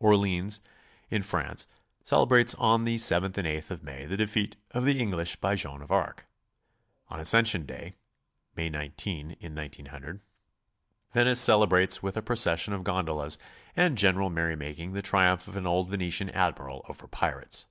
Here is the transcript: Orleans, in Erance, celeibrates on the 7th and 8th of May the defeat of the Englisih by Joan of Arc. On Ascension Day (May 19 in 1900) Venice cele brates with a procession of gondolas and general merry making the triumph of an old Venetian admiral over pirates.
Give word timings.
Orleans, 0.00 0.58
in 1.10 1.22
Erance, 1.22 1.68
celeibrates 2.02 2.56
on 2.58 2.82
the 2.82 2.96
7th 2.96 3.38
and 3.38 3.46
8th 3.46 3.70
of 3.70 3.84
May 3.84 4.04
the 4.04 4.16
defeat 4.16 4.56
of 4.72 4.84
the 4.84 4.98
Englisih 5.00 5.40
by 5.40 5.54
Joan 5.54 5.80
of 5.80 5.92
Arc. 5.92 6.24
On 7.08 7.20
Ascension 7.20 7.64
Day 7.64 7.94
(May 8.56 8.68
19 8.68 9.36
in 9.38 9.54
1900) 9.54 10.20
Venice 11.14 11.38
cele 11.40 11.68
brates 11.68 12.02
with 12.02 12.16
a 12.16 12.20
procession 12.22 12.72
of 12.74 12.82
gondolas 12.82 13.38
and 13.76 13.96
general 13.96 14.28
merry 14.28 14.56
making 14.56 14.90
the 14.90 15.02
triumph 15.02 15.46
of 15.46 15.56
an 15.56 15.68
old 15.68 15.88
Venetian 15.90 16.30
admiral 16.30 16.84
over 16.88 17.06
pirates. 17.06 17.66